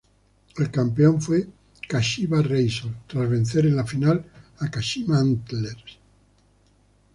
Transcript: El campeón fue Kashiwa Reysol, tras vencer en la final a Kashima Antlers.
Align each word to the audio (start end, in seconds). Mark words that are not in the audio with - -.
El 0.57 0.71
campeón 0.71 1.21
fue 1.21 1.47
Kashiwa 1.87 2.41
Reysol, 2.41 2.97
tras 3.05 3.29
vencer 3.29 3.67
en 3.67 3.75
la 3.75 3.85
final 3.85 4.25
a 4.57 4.71
Kashima 4.71 5.19
Antlers. 5.19 5.99